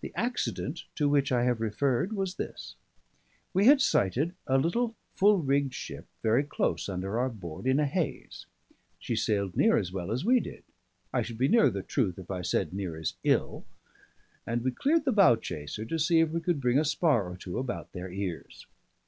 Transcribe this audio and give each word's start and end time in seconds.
The 0.00 0.12
accident 0.16 0.82
to 0.96 1.08
which 1.08 1.30
I 1.30 1.44
have 1.44 1.60
referred 1.60 2.12
was 2.12 2.34
this: 2.34 2.74
We 3.54 3.66
had 3.66 3.80
sighted 3.80 4.34
a 4.48 4.58
little 4.58 4.96
full 5.14 5.38
rigged 5.38 5.74
ship 5.74 6.08
very 6.24 6.42
close 6.42 6.88
under 6.88 7.20
our 7.20 7.28
board 7.28 7.68
in 7.68 7.78
a 7.78 7.86
haze; 7.86 8.46
she 8.98 9.14
sailed 9.14 9.56
near 9.56 9.76
as 9.76 9.92
well 9.92 10.10
as 10.10 10.24
we 10.24 10.40
did 10.40 10.64
I 11.12 11.22
should 11.22 11.38
be 11.38 11.46
nearer 11.46 11.70
truth 11.82 12.18
if 12.18 12.32
I 12.32 12.42
said, 12.42 12.72
near 12.72 12.96
as 12.96 13.14
ill; 13.22 13.64
and 14.44 14.64
we 14.64 14.72
cleared 14.72 15.04
the 15.04 15.12
bow 15.12 15.36
chaser 15.36 15.84
to 15.84 16.00
see 16.00 16.18
if 16.18 16.30
we 16.30 16.40
could 16.40 16.60
bring 16.60 16.80
a 16.80 16.84
spar 16.84 17.30
or 17.30 17.36
two 17.36 17.56
about 17.56 17.92
their 17.92 18.10
ears. 18.10 18.66